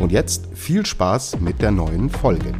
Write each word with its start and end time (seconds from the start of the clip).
Und 0.00 0.12
jetzt 0.12 0.48
viel 0.54 0.84
Spaß 0.84 1.40
mit 1.40 1.62
der 1.62 1.70
neuen 1.70 2.10
Folge. 2.10 2.52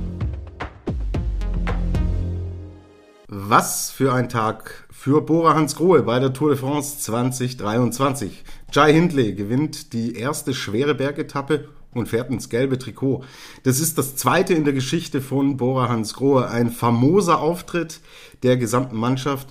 Was 3.28 3.90
für 3.90 4.12
ein 4.12 4.28
Tag 4.28 4.86
für 4.90 5.20
Bora 5.20 5.54
Hansgrohe 5.54 6.02
bei 6.02 6.18
der 6.18 6.32
Tour 6.32 6.50
de 6.50 6.58
France 6.58 6.98
2023. 7.00 8.44
Jai 8.72 8.92
Hindley 8.92 9.34
gewinnt 9.34 9.92
die 9.92 10.16
erste 10.16 10.54
schwere 10.54 10.94
Bergetappe 10.94 11.68
und 11.92 12.08
fährt 12.08 12.30
ins 12.30 12.48
gelbe 12.48 12.78
Trikot. 12.78 13.24
Das 13.64 13.80
ist 13.80 13.98
das 13.98 14.16
zweite 14.16 14.54
in 14.54 14.64
der 14.64 14.72
Geschichte 14.72 15.20
von 15.20 15.56
Bora 15.56 15.88
Hansgrohe. 15.88 16.48
Ein 16.48 16.70
famoser 16.70 17.40
Auftritt 17.40 18.00
der 18.42 18.56
gesamten 18.56 18.96
Mannschaft. 18.96 19.48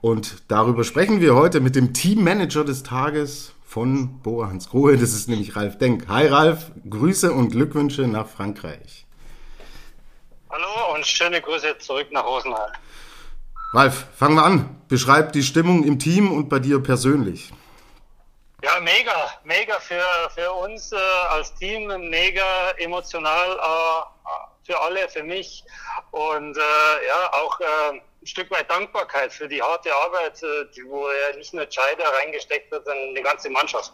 Und 0.00 0.44
darüber 0.48 0.84
sprechen 0.84 1.20
wir 1.20 1.34
heute 1.34 1.60
mit 1.60 1.74
dem 1.74 1.92
Teammanager 1.92 2.64
des 2.64 2.82
Tages 2.82 3.52
von 3.66 4.20
Bora 4.22 4.48
Hansgrohe. 4.48 4.96
Das 4.96 5.12
ist 5.12 5.28
nämlich 5.28 5.56
Ralf 5.56 5.76
Denk. 5.76 6.08
Hi 6.08 6.28
Ralf, 6.28 6.70
Grüße 6.88 7.32
und 7.32 7.50
Glückwünsche 7.50 8.02
nach 8.02 8.28
Frankreich. 8.28 9.04
Hallo 10.48 10.94
und 10.94 11.06
schöne 11.06 11.42
Grüße 11.42 11.76
zurück 11.78 12.06
nach 12.12 12.24
Rosenheim. 12.24 12.70
Ralf, 13.72 14.06
fangen 14.16 14.36
wir 14.36 14.44
an. 14.44 14.80
Beschreib 14.88 15.32
die 15.32 15.42
Stimmung 15.42 15.82
im 15.84 15.98
Team 15.98 16.32
und 16.32 16.48
bei 16.48 16.60
dir 16.60 16.80
persönlich. 16.80 17.52
Ja, 18.62 18.80
mega, 18.80 19.30
mega 19.44 19.78
für, 19.80 20.02
für 20.34 20.50
uns 20.52 20.92
äh, 20.92 20.96
als 21.30 21.54
Team, 21.54 21.88
mega 22.08 22.70
emotional 22.78 23.50
äh, 23.50 24.16
für 24.64 24.80
alle, 24.80 25.08
für 25.08 25.22
mich 25.22 25.64
und 26.12 26.56
äh, 26.56 27.06
ja, 27.06 27.32
auch 27.32 27.60
äh, 27.60 28.00
ein 28.26 28.28
Stück 28.28 28.50
weit 28.50 28.68
Dankbarkeit 28.68 29.32
für 29.32 29.46
die 29.46 29.62
harte 29.62 29.94
Arbeit, 29.94 30.42
äh, 30.42 30.66
die, 30.74 30.84
wo 30.84 31.06
er 31.06 31.36
nicht 31.36 31.54
nur 31.54 31.64
Chai 31.68 31.94
da 31.96 32.08
reingesteckt 32.20 32.72
hat, 32.72 32.84
sondern 32.84 33.14
die 33.14 33.22
ganze 33.22 33.48
Mannschaft. 33.50 33.92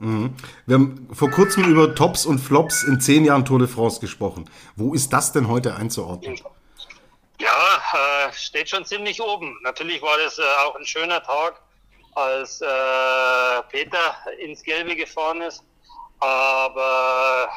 Mhm. 0.00 0.34
Wir 0.66 0.74
haben 0.74 1.08
vor 1.12 1.30
kurzem 1.30 1.64
über 1.70 1.94
Tops 1.94 2.26
und 2.26 2.40
Flops 2.40 2.82
in 2.82 3.00
zehn 3.00 3.24
Jahren 3.24 3.44
Tour 3.44 3.60
de 3.60 3.68
France 3.68 4.00
gesprochen. 4.00 4.50
Wo 4.74 4.94
ist 4.94 5.12
das 5.12 5.30
denn 5.30 5.46
heute 5.46 5.76
einzuordnen? 5.76 6.40
Ja, 7.40 8.28
äh, 8.28 8.32
steht 8.32 8.68
schon 8.68 8.84
ziemlich 8.84 9.22
oben. 9.22 9.56
Natürlich 9.62 10.02
war 10.02 10.18
das 10.18 10.38
äh, 10.40 10.42
auch 10.64 10.74
ein 10.74 10.84
schöner 10.84 11.22
Tag, 11.22 11.62
als 12.16 12.60
äh, 12.60 12.66
Peter 13.70 14.16
ins 14.40 14.62
Gelbe 14.64 14.96
gefahren 14.96 15.40
ist. 15.40 15.62
Aber 16.18 17.48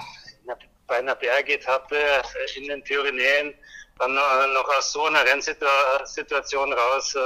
bei 0.87 0.97
einer 0.97 1.15
Bergetappe 1.15 1.97
in 2.57 2.67
den 2.67 2.83
Pyrenäen 2.83 3.55
dann 3.97 4.13
noch 4.53 4.67
aus 4.77 4.91
so 4.91 5.05
einer 5.05 5.19
Rennsituation 5.19 6.73
raus, 6.73 7.15
äh, 7.15 7.19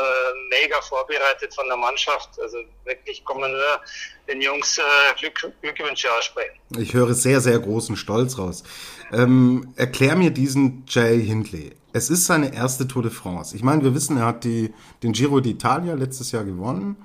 mega 0.50 0.80
vorbereitet 0.82 1.54
von 1.54 1.68
der 1.68 1.78
Mannschaft. 1.78 2.30
Also 2.42 2.58
wirklich 2.86 3.26
kann 3.26 3.40
man 3.40 3.52
nur 3.52 3.82
den 4.28 4.42
Jungs 4.42 4.78
äh, 4.78 4.82
Glück, 5.20 5.52
Glückwünsche 5.62 6.08
aussprechen. 6.16 6.60
Ich 6.78 6.94
höre 6.94 7.14
sehr, 7.14 7.42
sehr 7.42 7.58
großen 7.60 7.96
Stolz 7.96 8.38
raus. 8.38 8.64
Ähm, 9.12 9.74
erklär 9.78 10.16
mir 10.16 10.30
diesen 10.30 10.86
Jay 10.88 11.24
Hindley. 11.24 11.76
Es 11.92 12.12
ist 12.12 12.28
seine 12.28 12.54
erste 12.54 12.88
Tour 12.88 13.02
de 13.02 13.12
France. 13.12 13.56
Ich 13.56 13.64
meine, 13.64 13.84
wir 13.84 13.96
wissen, 13.96 14.18
er 14.18 14.28
hat 14.28 14.44
die, 14.44 14.72
den 15.02 15.14
Giro 15.14 15.38
d'Italia 15.38 15.96
letztes 15.96 16.32
Jahr 16.32 16.44
gewonnen. 16.44 17.04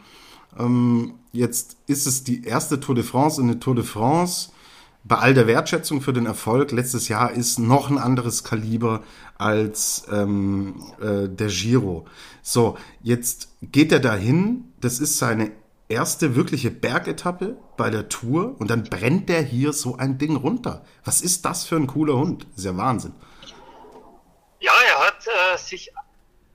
Ähm, 0.59 1.19
jetzt 1.33 1.79
ist 1.87 2.07
es 2.07 2.23
die 2.23 2.45
erste 2.45 2.81
Tour 2.81 2.95
de 2.95 3.05
France 3.05 3.41
und 3.41 3.49
eine 3.49 3.61
Tour 3.61 3.75
de 3.75 3.85
France 3.85 4.51
bei 5.05 5.17
all 5.17 5.35
der 5.35 5.47
Wertschätzung 5.47 6.01
für 6.01 6.15
den 6.15 6.25
Erfolg 6.25 6.73
letztes 6.73 7.09
Jahr 7.09 7.31
ist 7.31 7.59
noch 7.59 7.91
ein 7.91 7.99
anderes 7.99 8.43
Kaliber 8.43 9.05
als 9.37 10.05
ähm, 10.11 10.83
äh, 10.99 11.29
der 11.29 11.49
Giro. 11.49 12.07
So, 12.41 12.79
jetzt 13.03 13.49
geht 13.61 13.93
er 13.93 14.01
dahin. 14.01 14.73
Das 14.81 15.01
ist 15.01 15.19
seine 15.19 15.53
erste 15.89 16.37
wirkliche 16.37 16.71
Bergetappe 16.71 17.59
bei 17.77 17.91
der 17.91 18.09
Tour 18.09 18.57
und 18.59 18.71
dann 18.71 18.85
brennt 18.85 19.29
der 19.29 19.43
hier 19.43 19.75
so 19.75 19.97
ein 19.97 20.17
Ding 20.17 20.37
runter. 20.37 20.85
Was 21.05 21.21
ist 21.21 21.45
das 21.45 21.65
für 21.65 21.77
ein 21.77 21.87
cooler 21.87 22.15
Hund? 22.15 22.47
Ist 22.57 22.65
ja 22.65 22.75
Wahnsinn. 22.75 23.15
Ja, 24.61 24.73
er 24.89 25.07
hat 25.07 25.27
äh, 25.27 25.59
sich, 25.59 25.93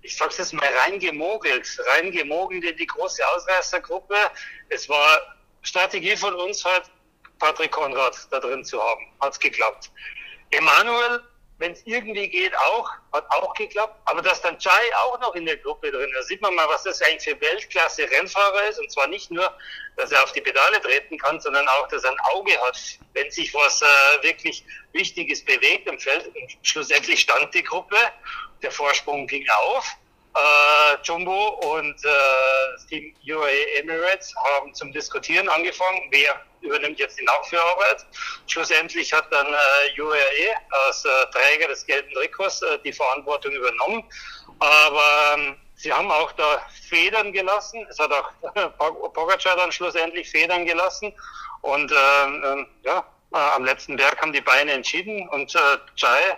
ich 0.01 0.17
sag's 0.17 0.39
jetzt 0.39 0.53
mal, 0.53 0.67
reingemogelt, 0.85 1.77
reingemogelt 1.93 2.63
in 2.63 2.77
die 2.77 2.87
große 2.87 3.21
Ausreißergruppe. 3.35 4.15
Es 4.69 4.89
war 4.89 5.19
Strategie 5.61 6.15
von 6.15 6.33
uns 6.33 6.65
halt, 6.65 6.89
Patrick 7.39 7.71
Konrad 7.71 8.15
da 8.31 8.39
drin 8.39 8.63
zu 8.63 8.81
haben. 8.81 9.01
Hat's 9.19 9.39
geklappt. 9.39 9.91
Emanuel 10.51 11.23
wenn 11.59 11.73
es 11.73 11.81
irgendwie 11.85 12.27
geht, 12.29 12.55
auch, 12.57 12.89
hat 13.11 13.29
auch 13.31 13.53
geklappt. 13.53 13.95
Aber 14.05 14.21
dass 14.21 14.41
dann 14.41 14.57
Chai 14.57 14.95
auch 15.03 15.19
noch 15.19 15.35
in 15.35 15.45
der 15.45 15.57
Gruppe 15.57 15.91
drin 15.91 16.09
ist, 16.17 16.29
sieht 16.29 16.41
man 16.41 16.55
mal, 16.55 16.67
was 16.69 16.83
das 16.83 17.01
eigentlich 17.01 17.23
für 17.23 17.41
Weltklasse-Rennfahrer 17.41 18.69
ist. 18.69 18.79
Und 18.79 18.89
zwar 18.91 19.07
nicht 19.07 19.29
nur, 19.29 19.53
dass 19.97 20.11
er 20.11 20.23
auf 20.23 20.31
die 20.31 20.41
Pedale 20.41 20.81
treten 20.81 21.17
kann, 21.17 21.39
sondern 21.41 21.67
auch, 21.67 21.87
dass 21.89 22.05
er 22.05 22.11
ein 22.11 22.19
Auge 22.31 22.59
hat, 22.61 22.79
wenn 23.13 23.29
sich 23.29 23.53
was 23.53 23.81
äh, 23.81 23.85
wirklich 24.21 24.63
Wichtiges 24.93 25.43
bewegt 25.43 25.87
im 25.89 25.99
Feld. 25.99 26.27
Und 26.27 26.57
schlussendlich 26.63 27.19
stand 27.19 27.53
die 27.53 27.63
Gruppe, 27.63 27.97
der 28.61 28.71
Vorsprung 28.71 29.27
ging 29.27 29.45
auf. 29.49 29.85
Äh, 30.35 30.97
Jumbo 31.03 31.59
und 31.75 31.95
äh, 32.05 32.87
Team 32.87 33.13
UAE 33.25 33.79
Emirates 33.79 34.33
haben 34.35 34.73
zum 34.73 34.91
Diskutieren 34.91 35.49
angefangen, 35.49 36.01
wer 36.11 36.39
übernimmt 36.61 36.99
jetzt 36.99 37.19
die 37.19 37.25
Nachführarbeit. 37.25 38.05
Schlussendlich 38.47 39.11
hat 39.11 39.31
dann 39.31 39.47
äh, 39.47 40.01
UAE 40.01 40.55
als 40.87 41.05
äh, 41.05 41.09
Träger 41.31 41.67
des 41.69 41.85
gelben 41.85 42.11
Trikots 42.13 42.61
äh, 42.61 42.79
die 42.83 42.93
Verantwortung 42.93 43.51
übernommen. 43.53 44.03
Aber 44.59 45.35
ähm, 45.35 45.55
sie 45.75 45.91
haben 45.91 46.11
auch 46.11 46.31
da 46.33 46.61
Federn 46.89 47.31
gelassen. 47.31 47.85
Es 47.89 47.97
hat 47.99 48.11
auch 48.11 48.31
Pogacar 49.13 49.55
dann 49.55 49.71
schlussendlich 49.71 50.29
Federn 50.29 50.65
gelassen. 50.65 51.13
Und 51.61 51.91
ähm, 51.91 52.43
ähm 52.45 52.67
ja, 52.83 53.05
äh, 53.33 53.37
am 53.37 53.63
letzten 53.63 53.95
Berg 53.95 54.21
haben 54.21 54.33
die 54.33 54.41
Beine 54.41 54.71
entschieden 54.73 55.27
und 55.29 55.53
äh, 55.53 55.59
Jai 55.95 56.37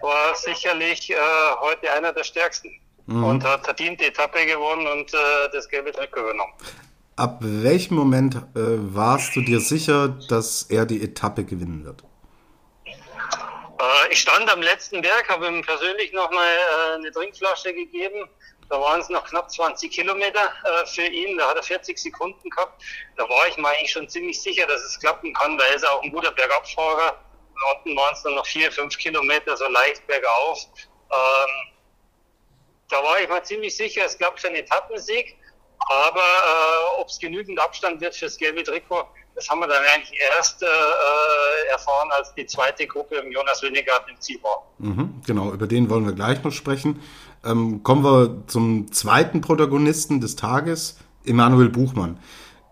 war 0.00 0.34
sicherlich 0.34 1.10
äh, 1.10 1.16
heute 1.60 1.92
einer 1.92 2.12
der 2.12 2.24
stärksten 2.24 2.81
mhm. 3.06 3.24
und 3.24 3.44
hat 3.44 3.64
verdient 3.64 4.00
die 4.00 4.06
Etappe 4.06 4.44
gewonnen 4.46 4.86
und 4.86 5.12
äh, 5.12 5.18
das 5.52 5.68
gelbe 5.68 5.92
Trikot 5.92 6.20
übernommen. 6.20 6.52
Ab 7.16 7.38
welchem 7.40 7.96
Moment 7.96 8.36
äh, 8.36 8.40
warst 8.56 9.36
du 9.36 9.42
dir 9.42 9.60
sicher, 9.60 10.08
dass 10.08 10.62
er 10.64 10.86
die 10.86 11.02
Etappe 11.02 11.44
gewinnen 11.44 11.84
wird? 11.84 12.02
Äh, 13.82 14.12
ich 14.12 14.20
stand 14.20 14.50
am 14.50 14.62
letzten 14.62 15.02
Berg, 15.02 15.28
habe 15.28 15.46
ihm 15.46 15.62
persönlich 15.62 16.12
nochmal 16.12 16.46
äh, 16.46 16.94
eine 16.94 17.10
Trinkflasche 17.10 17.74
gegeben. 17.74 18.28
Da 18.68 18.80
waren 18.80 19.00
es 19.00 19.08
noch 19.10 19.24
knapp 19.24 19.50
20 19.50 19.90
Kilometer 19.90 20.40
äh, 20.40 20.86
für 20.86 21.06
ihn. 21.06 21.36
Da 21.36 21.48
hat 21.48 21.56
er 21.56 21.62
40 21.62 21.98
Sekunden 21.98 22.48
gehabt. 22.48 22.82
Da 23.16 23.28
war 23.28 23.46
ich 23.48 23.56
mir 23.56 23.68
eigentlich 23.68 23.92
schon 23.92 24.08
ziemlich 24.08 24.40
sicher, 24.40 24.66
dass 24.66 24.82
es 24.82 24.98
klappen 24.98 25.34
kann, 25.34 25.58
weil 25.58 25.68
er 25.68 25.76
ist 25.76 25.86
auch 25.86 26.02
ein 26.02 26.12
guter 26.12 26.30
Bergabfahrer. 26.30 27.18
Unten 27.76 27.96
waren 27.96 28.14
es 28.14 28.22
dann 28.22 28.34
noch 28.34 28.46
vier, 28.46 28.72
fünf 28.72 28.96
Kilometer 28.96 29.56
so 29.56 29.68
leicht 29.68 30.06
bergauf. 30.06 30.66
Ähm, 31.10 31.71
da 32.92 32.98
war 32.98 33.20
ich 33.20 33.28
mir 33.28 33.42
ziemlich 33.42 33.76
sicher, 33.76 34.02
es 34.06 34.16
für 34.16 34.46
einen 34.48 34.56
Etappensieg. 34.56 35.36
Aber 35.88 36.20
äh, 36.20 37.00
ob 37.00 37.08
es 37.08 37.18
genügend 37.18 37.58
Abstand 37.58 38.00
wird 38.00 38.14
fürs 38.14 38.36
gelbe 38.36 38.62
Trikot, 38.62 39.04
das 39.34 39.48
haben 39.48 39.60
wir 39.60 39.66
dann 39.66 39.82
eigentlich 39.94 40.18
erst 40.36 40.62
äh, 40.62 40.66
äh, 40.66 41.72
erfahren, 41.72 42.10
als 42.16 42.34
die 42.34 42.46
zweite 42.46 42.86
Gruppe 42.86 43.16
im 43.16 43.32
Jonas 43.32 43.62
Winnegard 43.62 44.04
im 44.08 44.20
Ziel 44.20 44.38
war. 44.42 44.66
Mhm, 44.78 45.22
genau, 45.26 45.52
über 45.52 45.66
den 45.66 45.88
wollen 45.90 46.06
wir 46.06 46.12
gleich 46.12 46.42
noch 46.44 46.52
sprechen. 46.52 47.02
Ähm, 47.44 47.82
kommen 47.82 48.04
wir 48.04 48.46
zum 48.46 48.92
zweiten 48.92 49.40
Protagonisten 49.40 50.20
des 50.20 50.36
Tages, 50.36 50.98
Emanuel 51.24 51.70
Buchmann, 51.70 52.20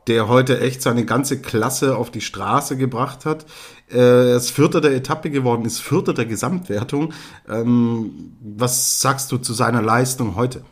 der 0.07 0.29
heute 0.29 0.61
echt 0.61 0.83
seine 0.83 1.05
ganze 1.05 1.41
Klasse 1.41 1.97
auf 1.97 2.11
die 2.11 2.21
Straße 2.21 2.77
gebracht 2.77 3.25
hat. 3.25 3.47
Er 3.93 4.37
ist 4.37 4.51
Vierter 4.51 4.81
der 4.81 4.93
Etappe 4.93 5.31
geworden, 5.31 5.65
ist 5.65 5.81
Vierter 5.81 6.15
der 6.15 6.27
Gesamtwertung. 6.27 7.13
Ähm, 7.49 8.37
was 8.41 9.01
sagst 9.01 9.33
du 9.33 9.39
zu 9.39 9.53
seiner 9.53 9.83
Leistung 9.83 10.37
heute? 10.37 10.65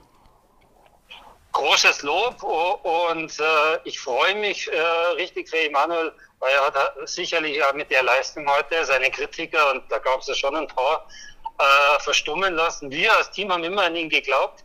großes 1.58 2.02
Lob 2.02 2.40
und 2.42 3.40
äh, 3.40 3.78
ich 3.84 3.98
freue 3.98 4.36
mich 4.36 4.70
äh, 4.72 4.80
richtig 5.16 5.48
für 5.48 5.58
Emanuel, 5.58 6.12
weil 6.38 6.52
er 6.52 6.66
hat 6.66 7.08
sicherlich 7.08 7.62
auch 7.64 7.74
mit 7.74 7.90
der 7.90 8.04
Leistung 8.04 8.48
heute 8.48 8.84
seine 8.84 9.10
Kritiker, 9.10 9.72
und 9.72 9.82
da 9.90 9.98
gab 9.98 10.20
es 10.20 10.28
ja 10.28 10.34
schon 10.34 10.54
ein 10.54 10.68
paar, 10.68 11.08
äh, 11.58 12.00
verstummen 12.00 12.54
lassen. 12.54 12.90
Wir 12.90 13.14
als 13.16 13.30
Team 13.32 13.52
haben 13.52 13.64
immer 13.64 13.82
an 13.82 13.96
ihn 13.96 14.08
geglaubt 14.08 14.64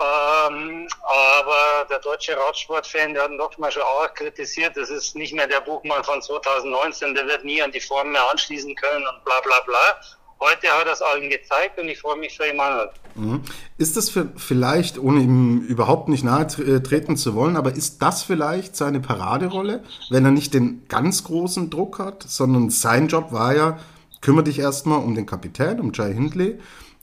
Ähm, 0.00 0.88
aber 1.02 1.86
der 1.90 1.98
deutsche 1.98 2.34
Radsportfan, 2.34 3.12
der 3.12 3.24
hat 3.24 3.30
ihn 3.30 3.38
doch 3.38 3.56
mal 3.58 3.70
schon 3.70 3.82
auch 3.82 4.14
kritisiert, 4.14 4.74
das 4.74 4.88
ist 4.88 5.14
nicht 5.14 5.34
mehr 5.34 5.46
der 5.46 5.60
Buchmann 5.60 6.02
von 6.02 6.22
2019, 6.22 7.14
der 7.14 7.26
wird 7.26 7.44
nie 7.44 7.60
an 7.60 7.70
die 7.70 7.80
Form 7.80 8.12
mehr 8.12 8.30
anschließen 8.30 8.74
können 8.76 9.06
und 9.06 9.24
bla 9.24 9.40
bla 9.42 9.60
bla. 9.66 10.00
Heute 10.40 10.68
hat 10.68 10.86
er 10.86 10.94
es 10.94 11.02
allen 11.02 11.28
gezeigt 11.28 11.78
und 11.78 11.86
ich 11.88 12.00
freue 12.00 12.16
mich 12.16 12.34
für 12.34 12.48
Emanuel. 12.48 12.88
Mhm. 13.14 13.42
Ist 13.76 13.98
das 13.98 14.08
für, 14.08 14.32
vielleicht, 14.36 14.98
ohne 14.98 15.20
ihm 15.20 15.60
überhaupt 15.60 16.08
nicht 16.08 16.24
nahe 16.24 16.46
äh, 16.46 16.80
treten 16.80 17.18
zu 17.18 17.34
wollen, 17.34 17.58
aber 17.58 17.72
ist 17.72 18.00
das 18.00 18.22
vielleicht 18.22 18.74
seine 18.76 19.00
Paraderolle, 19.00 19.84
wenn 20.08 20.24
er 20.24 20.30
nicht 20.30 20.54
den 20.54 20.88
ganz 20.88 21.24
großen 21.24 21.68
Druck 21.68 21.98
hat, 21.98 22.22
sondern 22.22 22.70
sein 22.70 23.08
Job 23.08 23.32
war 23.32 23.54
ja, 23.54 23.78
kümmere 24.22 24.44
dich 24.44 24.60
erstmal 24.60 25.02
um 25.04 25.14
den 25.14 25.26
Kapitän, 25.26 25.78
um 25.78 25.92
Jai 25.92 26.14
Hindley 26.14 26.58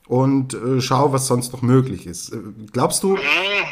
und 0.08 0.54
äh, 0.54 0.82
schau, 0.82 1.12
was 1.12 1.28
sonst 1.28 1.52
noch 1.52 1.62
möglich 1.62 2.08
ist. 2.08 2.34
Äh, 2.34 2.38
glaubst 2.72 3.04
du, 3.04 3.20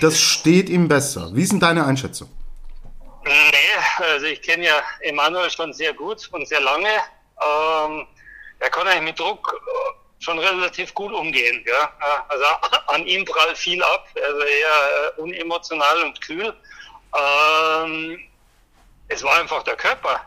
das 0.02 0.20
steht 0.20 0.70
ihm 0.70 0.88
besser? 0.88 1.32
Wie 1.34 1.48
denn 1.48 1.60
deine 1.60 1.86
Einschätzung? 1.86 2.30
Nee, 3.24 3.34
also 3.98 4.26
ich 4.26 4.42
kenne 4.42 4.66
ja 4.66 4.82
Emanuel 5.02 5.50
schon 5.50 5.74
sehr 5.74 5.94
gut 5.94 6.28
und 6.32 6.48
sehr 6.48 6.62
lange. 6.62 6.90
Ähm, 6.90 8.06
er 8.60 8.70
kann 8.70 8.88
eigentlich 8.88 9.12
mit 9.12 9.20
Druck 9.20 9.60
schon 10.20 10.38
relativ 10.40 10.94
gut 10.94 11.14
umgehen. 11.14 11.64
Ja? 11.66 11.92
Also 12.28 12.46
an 12.88 13.06
ihm 13.06 13.26
prallt 13.26 13.58
viel 13.58 13.82
ab, 13.82 14.08
also 14.16 14.42
eher 14.42 15.18
äh, 15.18 15.22
unemotional 15.22 16.04
und 16.04 16.22
kühl. 16.22 16.54
Ähm, 17.18 18.20
es 19.08 19.24
war 19.24 19.40
einfach 19.40 19.64
der 19.64 19.76
Körper, 19.76 20.22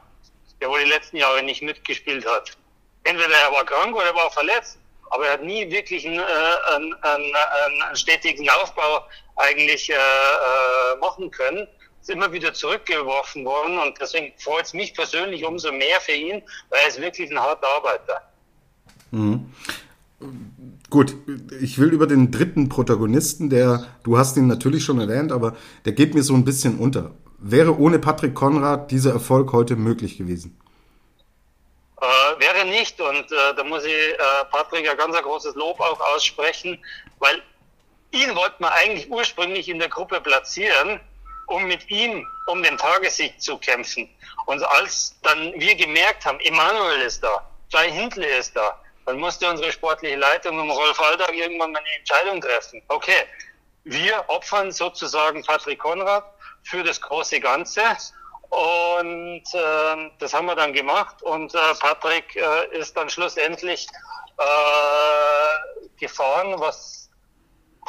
der 0.61 0.71
wohl 0.71 0.83
die 0.83 0.91
letzten 0.91 1.19
Jahre 1.19 1.43
nicht 1.43 1.63
mitgespielt 1.63 2.27
hat. 2.27 2.57
Entweder 3.05 3.35
er 3.35 3.53
war 3.53 3.65
krank 3.65 3.95
oder 3.95 4.07
er 4.07 4.15
war 4.15 4.31
verletzt 4.31 4.79
aber 5.11 5.27
er 5.27 5.33
hat 5.35 5.45
nie 5.45 5.71
wirklich 5.71 6.07
einen, 6.07 6.19
äh, 6.19 6.75
einen, 6.75 6.95
einen, 7.03 7.97
stetigen 7.97 8.49
Aufbau 8.51 9.05
eigentlich 9.37 9.91
äh, 9.91 9.95
äh, 9.95 10.99
machen 11.01 11.31
können. 11.31 11.67
Ist 12.01 12.11
immer 12.11 12.33
wieder 12.33 12.55
zurückgeworfen 12.55 13.45
worden 13.45 13.79
und 13.79 14.01
deswegen 14.01 14.33
freut 14.39 14.67
es 14.67 14.73
mich 14.73 14.95
persönlich 14.95 15.45
umso 15.45 15.73
mehr 15.73 16.01
für 16.01 16.13
ihn, 16.13 16.43
weil 16.71 16.81
er 16.83 16.89
ist 16.89 17.01
wirklich 17.01 17.31
ein 17.31 17.39
harter 17.39 17.67
Arbeiter. 17.77 18.23
Mhm. 19.11 19.53
Gut, 20.91 21.15
ich 21.61 21.79
will 21.79 21.91
über 21.91 22.07
den 22.07 22.31
dritten 22.31 22.69
Protagonisten, 22.69 23.51
der, 23.51 23.87
du 24.03 24.19
hast 24.19 24.37
ihn 24.37 24.47
natürlich 24.47 24.85
schon 24.85 25.01
erwähnt, 25.01 25.33
aber 25.33 25.55
der 25.85 25.93
geht 25.93 26.15
mir 26.15 26.23
so 26.23 26.35
ein 26.35 26.45
bisschen 26.45 26.79
unter. 26.79 27.13
Wäre 27.39 27.79
ohne 27.79 27.99
Patrick 27.99 28.35
Konrad 28.35 28.91
dieser 28.91 29.13
Erfolg 29.13 29.53
heute 29.53 29.77
möglich 29.77 30.19
gewesen? 30.19 30.59
Äh, 32.01 32.41
wäre 32.41 32.65
nicht 32.65 33.01
und 33.01 33.33
äh, 33.33 33.55
da 33.57 33.65
muss 33.65 33.85
ich 33.85 33.93
äh, 33.93 34.45
Patrick 34.53 34.89
ein 34.89 34.97
ganz 34.97 35.17
ein 35.17 35.23
großes 35.25 35.57
Lob 35.57 35.81
auch 35.81 36.01
aussprechen, 36.15 36.83
weil 37.19 37.43
ihn 38.13 38.37
wollten 38.37 38.63
wir 38.63 38.73
eigentlich 38.73 39.11
ursprünglich 39.11 39.69
in 39.69 39.81
der 39.81 39.89
Gruppe 39.89 40.21
platzieren, 40.21 41.01
um 41.49 41.65
mit 41.65 41.91
ihm 41.91 42.25
um 42.47 42.63
den 42.63 42.79
Tagessieg 42.79 43.41
zu 43.43 43.59
kämpfen. 43.59 44.09
Und 44.47 44.63
als 44.63 45.17
dann 45.23 45.53
wir 45.57 45.75
gemerkt 45.75 46.25
haben, 46.25 46.39
Emanuel 46.41 47.01
ist 47.01 47.25
da, 47.25 47.45
Jai 47.71 47.91
Hindle 47.91 48.27
ist 48.27 48.55
da, 48.55 48.81
dann 49.05 49.19
musste 49.19 49.49
unsere 49.49 49.73
sportliche 49.73 50.17
Leitung 50.17 50.57
um 50.57 50.71
Rolf 50.71 51.01
Alltag 51.01 51.35
irgendwann 51.35 51.73
mal 51.73 51.81
eine 51.81 51.99
Entscheidung 51.99 52.41
treffen. 52.41 52.81
Okay, 52.87 53.25
wir 53.83 54.25
opfern 54.29 54.71
sozusagen 54.71 55.43
Patrick 55.43 55.81
Konrad 55.81 56.25
für 56.63 56.85
das 56.85 57.01
große 57.01 57.41
Ganze 57.41 57.83
und 58.51 59.43
äh, 59.53 60.11
das 60.19 60.33
haben 60.33 60.47
wir 60.47 60.57
dann 60.57 60.73
gemacht 60.73 61.23
und 61.23 61.55
äh, 61.55 61.59
Patrick 61.81 62.35
äh, 62.37 62.79
ist 62.79 62.97
dann 62.97 63.11
schlussendlich 63.11 63.87
äh, 64.39 65.99
gefahren, 65.99 66.55
was 66.59 67.11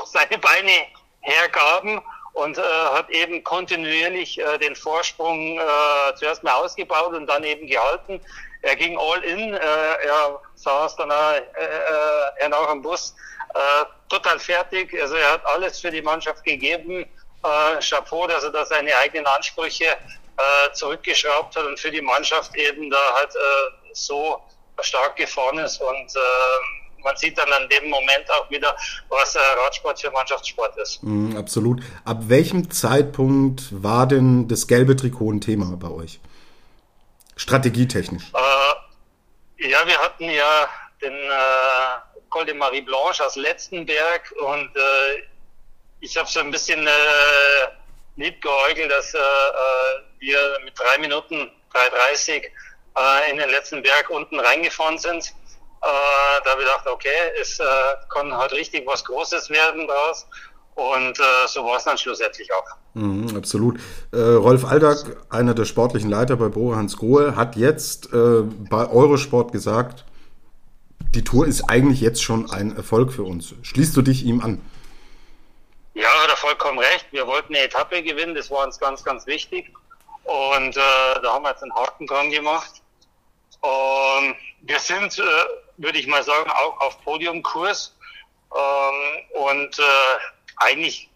seine 0.06 0.38
Beine 0.38 0.88
hergaben 1.22 2.02
und 2.34 2.58
äh, 2.58 2.62
hat 2.62 3.10
eben 3.10 3.44
kontinuierlich 3.44 4.40
äh, 4.40 4.58
den 4.58 4.76
Vorsprung 4.76 5.60
äh, 5.60 6.16
zuerst 6.16 6.44
mal 6.44 6.54
ausgebaut 6.54 7.14
und 7.14 7.28
dann 7.28 7.44
eben 7.44 7.68
gehalten. 7.68 8.22
Er 8.62 8.76
ging 8.76 8.98
all 8.98 9.24
in, 9.24 9.54
äh, 9.54 9.58
er 9.58 10.42
saß 10.56 10.96
dann 10.98 11.10
äh, 11.12 11.38
äh, 11.38 11.42
er 12.38 12.50
nach 12.50 12.70
dem 12.72 12.82
Bus 12.82 13.16
äh, 13.54 13.86
total 14.10 14.40
fertig. 14.40 14.94
Also 15.02 15.16
er 15.16 15.34
hat 15.34 15.46
alles 15.46 15.80
für 15.80 15.92
die 15.92 16.02
Mannschaft 16.02 16.44
gegeben. 16.44 17.06
Äh, 17.44 17.80
Chapeau, 17.82 18.28
dass 18.28 18.44
er 18.44 18.52
da 18.52 18.66
seine 18.66 18.96
eigenen 18.98 19.26
Ansprüche 19.28 19.98
äh, 20.40 20.74
zurückgeschraubt 20.74 21.56
hat 21.56 21.66
und 21.66 21.80
für 21.80 21.92
die 21.92 22.02
Mannschaft 22.02 22.56
eben 22.56 22.90
da 22.90 23.14
halt 23.16 23.36
äh, 23.36 23.90
so 23.94 24.42
stark 24.82 25.18
gefahren 25.18 25.60
ist 25.60 25.82
und 25.82 26.16
äh, 26.16 27.04
man 27.04 27.16
sieht 27.18 27.38
dann 27.38 27.52
an 27.52 27.68
dem 27.70 27.90
Moment 27.90 28.30
auch 28.32 28.50
wieder, 28.50 28.76
was 29.10 29.36
äh, 29.36 29.40
Radsport 29.40 30.00
für 30.00 30.12
Mannschaftssport 30.12 30.78
ist. 30.78 31.02
Mm, 31.02 31.36
absolut. 31.38 31.82
Ab 32.06 32.18
welchem 32.28 32.70
Zeitpunkt 32.72 33.64
war 33.72 34.08
denn 34.08 34.48
das 34.48 34.68
gelbe 34.68 34.96
Trikot 34.96 35.32
ein 35.32 35.42
Thema 35.42 35.76
bei 35.78 35.90
euch? 35.90 36.20
Strategietechnisch? 37.36 38.32
Äh, 38.34 39.70
ja, 39.70 39.86
wir 39.86 39.98
hatten 39.98 40.30
ja 40.30 40.70
den 41.02 41.14
äh, 41.14 42.20
Col 42.30 42.46
de 42.46 42.54
Marie 42.54 42.82
Blanche 42.82 43.24
als 43.24 43.36
letzten 43.36 43.86
Berg 43.86 44.34
und 44.42 44.76
äh, 44.76 45.24
ich 46.02 46.16
habe 46.18 46.30
so 46.30 46.40
ein 46.40 46.52
bisschen 46.52 46.86
äh, 46.86 48.32
geäugelt, 48.32 48.92
dass 48.92 49.14
äh, 49.14 49.18
äh 49.18 50.09
wir 50.20 50.38
mit 50.64 50.78
drei 50.78 50.98
Minuten 51.00 51.52
3,30 51.74 52.44
äh, 52.98 53.32
in 53.32 53.38
den 53.38 53.50
letzten 53.50 53.82
Berg 53.82 54.10
unten 54.10 54.40
reingefahren 54.40 54.98
sind. 54.98 55.34
Äh, 55.82 56.42
da 56.44 56.54
ich 56.54 56.60
gedacht, 56.60 56.88
okay, 56.88 57.32
es 57.40 57.60
äh, 57.60 57.64
kann 58.10 58.34
halt 58.36 58.52
richtig 58.52 58.86
was 58.86 59.04
Großes 59.06 59.50
werden 59.50 59.88
draus. 59.88 60.28
Und 60.76 61.20
äh, 61.20 61.48
so 61.48 61.66
war 61.66 61.78
es 61.78 61.84
dann 61.84 61.98
schlussendlich 61.98 62.50
auch. 62.54 62.78
Mhm, 62.94 63.36
absolut. 63.36 63.80
Äh, 64.12 64.18
Rolf 64.18 64.66
Aldag, 64.66 64.98
einer 65.30 65.54
der 65.54 65.66
sportlichen 65.66 66.10
Leiter 66.10 66.38
bei 66.38 66.48
Bro 66.48 66.76
Hans 66.76 66.98
Grohe, 66.98 67.36
hat 67.36 67.56
jetzt 67.56 68.14
äh, 68.14 68.42
bei 68.44 68.88
Eurosport 68.88 69.52
gesagt, 69.52 70.06
die 71.14 71.24
Tour 71.24 71.48
ist 71.48 71.64
eigentlich 71.70 72.02
jetzt 72.02 72.24
schon 72.24 72.50
ein 72.52 72.76
Erfolg 72.76 73.12
für 73.12 73.24
uns. 73.24 73.56
Schließt 73.62 73.96
du 73.98 74.02
dich 74.02 74.24
ihm 74.26 74.42
an? 74.42 74.62
Ja, 75.96 76.08
hat 76.24 76.30
er 76.30 76.38
vollkommen 76.38 76.80
recht. 76.80 77.08
Wir 77.12 77.28
wollten 77.28 77.56
eine 77.56 77.66
Etappe 77.66 78.02
gewinnen, 78.02 78.36
das 78.36 78.50
war 78.50 78.66
uns 78.66 78.80
ganz, 78.80 79.04
ganz 79.04 79.26
wichtig. 79.26 79.74
Und 80.24 80.78
äh, 80.78 81.22
da 81.22 81.34
haben 81.34 81.44
wir 81.44 81.52
jetzt 81.52 81.64
einen 81.64 81.74
Haken 81.74 82.08
dran 82.08 82.30
gemacht. 82.30 82.82
Und 83.62 84.36
wir 84.62 84.80
sind, 84.80 85.18
äh, 85.20 85.24
würde 85.78 86.00
ich 86.00 86.08
mal 86.08 86.24
sagen, 86.24 86.50
auch 86.50 86.80
auf 86.82 87.04
Podiumkurs. 87.04 87.96
Ähm, 88.56 89.42
und 89.42 89.80
äh, 89.80 89.84
eigentlich 90.58 91.10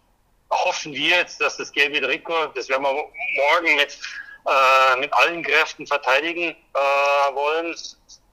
hoffen 0.50 0.92
wir 0.92 1.18
jetzt, 1.18 1.40
dass 1.40 1.56
das 1.56 1.72
gelbe 1.72 2.00
Trikot, 2.00 2.48
das 2.54 2.68
werden 2.68 2.82
wir 2.82 2.92
morgen 2.92 3.76
mit, 3.76 3.98
äh, 4.46 4.96
mit 4.98 5.12
allen 5.14 5.42
Kräften 5.42 5.86
verteidigen 5.86 6.50
äh, 6.74 7.34
wollen, 7.34 7.74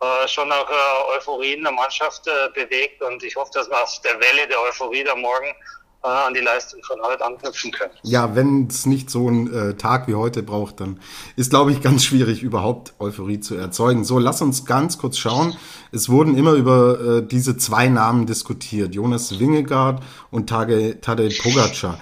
äh, 0.01 0.27
schon 0.27 0.51
auch 0.51 0.69
äh, 0.69 1.15
Euphorie 1.15 1.53
in 1.53 1.63
der 1.63 1.71
Mannschaft 1.71 2.27
äh, 2.27 2.49
bewegt. 2.53 3.01
Und 3.01 3.23
ich 3.23 3.35
hoffe, 3.35 3.51
dass 3.53 3.69
wir 3.69 3.81
auf 3.81 4.01
der 4.01 4.19
Welle 4.19 4.47
der 4.47 4.59
Euphorie 4.61 5.03
da 5.03 5.15
morgen 5.15 5.55
äh, 6.03 6.07
an 6.07 6.33
die 6.33 6.39
Leistung 6.39 6.81
von 6.83 6.99
heute 7.01 7.25
anknüpfen 7.25 7.71
können. 7.71 7.91
Ja, 8.03 8.35
wenn 8.35 8.67
es 8.67 8.85
nicht 8.85 9.09
so 9.09 9.27
einen 9.27 9.53
äh, 9.53 9.73
Tag 9.75 10.07
wie 10.07 10.15
heute 10.15 10.43
braucht, 10.43 10.79
dann 10.79 10.99
ist, 11.35 11.51
glaube 11.51 11.71
ich, 11.71 11.81
ganz 11.81 12.03
schwierig, 12.03 12.41
überhaupt 12.41 12.93
Euphorie 12.99 13.39
zu 13.39 13.55
erzeugen. 13.55 14.03
So, 14.03 14.19
lass 14.19 14.41
uns 14.41 14.65
ganz 14.65 14.97
kurz 14.97 15.17
schauen. 15.17 15.55
Es 15.91 16.09
wurden 16.09 16.35
immer 16.35 16.53
über 16.53 16.99
äh, 16.99 17.27
diese 17.27 17.57
zwei 17.57 17.87
Namen 17.87 18.25
diskutiert, 18.25 18.95
Jonas 18.95 19.39
Wingegaard 19.39 20.01
und 20.31 20.49
Tage, 20.49 20.99
Tadej 21.01 21.37
Pogacar. 21.41 21.99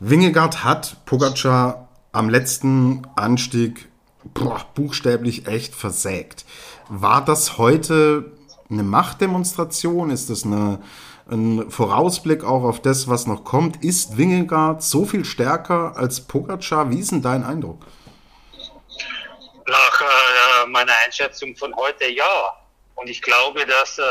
Wingegaard 0.00 0.64
hat 0.64 1.04
Pogacar 1.06 1.88
am 2.12 2.28
letzten 2.28 3.06
Anstieg 3.16 3.88
boah, 4.34 4.60
buchstäblich 4.74 5.46
echt 5.46 5.74
versägt. 5.74 6.44
War 6.88 7.24
das 7.24 7.58
heute 7.58 8.32
eine 8.68 8.82
Machtdemonstration? 8.82 10.10
Ist 10.10 10.30
das 10.30 10.44
eine 10.44 10.80
ein 11.30 11.70
Vorausblick 11.70 12.44
auch 12.44 12.64
auf 12.64 12.82
das, 12.82 13.08
was 13.08 13.26
noch 13.26 13.44
kommt. 13.44 13.84
Ist 13.84 14.16
Wingegaard 14.16 14.82
so 14.82 15.04
viel 15.04 15.24
stärker 15.24 15.96
als 15.96 16.26
Pogacar? 16.26 16.90
Wie 16.90 16.98
ist 16.98 17.12
denn 17.12 17.22
dein 17.22 17.44
Eindruck? 17.44 17.86
Nach 19.66 20.00
äh, 20.00 20.66
meiner 20.68 20.92
Einschätzung 21.04 21.56
von 21.56 21.74
heute 21.76 22.10
ja. 22.10 22.56
Und 22.96 23.08
ich 23.08 23.22
glaube, 23.22 23.64
dass 23.64 23.98
äh, 23.98 24.02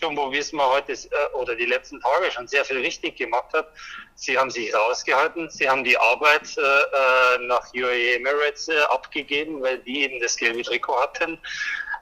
Jumbo 0.00 0.30
Visma 0.30 0.64
heute 0.70 0.92
äh, 0.92 1.34
oder 1.34 1.56
die 1.56 1.66
letzten 1.66 2.00
Tage 2.00 2.30
schon 2.30 2.46
sehr 2.46 2.64
viel 2.64 2.78
richtig 2.78 3.16
gemacht 3.16 3.52
hat. 3.52 3.68
Sie 4.14 4.38
haben 4.38 4.50
sich 4.50 4.72
rausgehalten, 4.74 5.50
sie 5.50 5.68
haben 5.68 5.84
die 5.84 5.98
Arbeit 5.98 6.56
äh, 6.56 6.60
äh 6.60 7.46
nach 7.46 7.72
UAE 7.74 8.16
Emirates 8.16 8.68
äh, 8.68 8.80
abgegeben, 8.90 9.60
weil 9.60 9.78
die 9.78 10.04
eben 10.04 10.20
das 10.20 10.36
gelbe 10.36 10.62
Trikot 10.62 11.00
hatten 11.00 11.38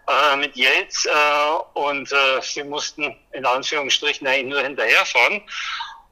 äh, 0.08 0.36
mit 0.36 0.56
Yates 0.56 1.04
äh, 1.06 1.10
und 1.74 2.12
äh, 2.12 2.40
sie 2.40 2.64
mussten 2.64 3.16
in 3.32 3.44
Anführungsstrichen 3.44 4.26
eigentlich 4.26 4.52
nur 4.52 4.62
hinterherfahren. 4.62 5.42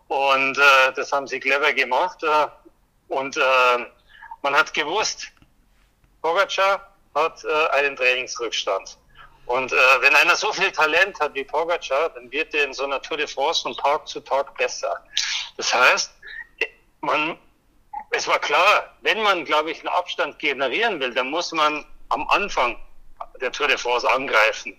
Und 0.09 0.59
äh, 0.59 0.93
das 0.95 1.13
haben 1.13 1.27
sie 1.27 1.41
clever 1.41 1.73
gemacht. 1.73 2.23
Äh, 2.23 2.47
und 3.09 3.37
äh, 3.37 3.87
man 4.43 4.55
hat 4.55 4.75
gewusst, 4.75 5.29
Pogacar 6.23 6.93
hat 7.15 7.45
äh, 7.45 7.69
einen 7.77 7.97
Trainingsrückstand. 7.97 8.99
Und 9.47 9.73
äh, 9.73 9.77
wenn 10.01 10.15
einer 10.17 10.37
so 10.37 10.53
viel 10.53 10.73
Talent 10.73 11.21
hat 11.21 11.35
wie 11.35 11.45
Pogacar, 11.45 12.11
dann 12.11 12.31
wird 12.31 12.55
er 12.55 12.65
in 12.65 12.73
so 12.73 12.85
einer 12.85 13.01
Tour 13.01 13.19
de 13.19 13.27
France 13.27 13.63
von 13.63 13.77
Tag 13.77 14.09
zu 14.09 14.21
Tag 14.21 14.57
besser. 14.57 15.05
Das 15.57 15.73
heißt, 15.73 16.13
man, 17.01 17.39
es 18.11 18.27
war 18.27 18.39
klar, 18.39 18.97
wenn 19.03 19.23
man, 19.23 19.45
glaube 19.45 19.71
ich, 19.71 19.81
einen 19.81 19.89
Abstand 19.89 20.39
generieren 20.39 20.99
will, 20.99 21.13
dann 21.13 21.31
muss 21.31 21.53
man 21.53 21.85
am 22.09 22.27
Anfang 22.29 22.79
der 23.41 23.53
Tour 23.53 23.69
de 23.69 23.77
France 23.77 24.09
angreifen. 24.11 24.77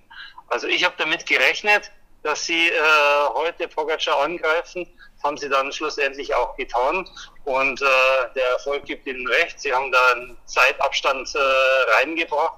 Also 0.47 0.67
ich 0.67 0.83
habe 0.83 0.95
damit 0.97 1.25
gerechnet, 1.25 1.91
dass 2.23 2.45
sie 2.45 2.69
äh, 2.69 2.73
heute 3.33 3.67
Pogacar 3.67 4.21
angreifen. 4.21 4.87
Das 5.15 5.23
haben 5.23 5.37
sie 5.37 5.49
dann 5.49 5.71
schlussendlich 5.71 6.33
auch 6.33 6.55
getan. 6.55 7.07
Und 7.43 7.81
äh, 7.81 7.85
der 8.35 8.47
Erfolg 8.51 8.85
gibt 8.85 9.05
ihnen 9.07 9.27
recht. 9.27 9.59
Sie 9.59 9.73
haben 9.73 9.91
da 9.91 10.11
einen 10.13 10.37
Zeitabstand 10.45 11.33
äh, 11.35 11.39
reingebracht. 11.99 12.57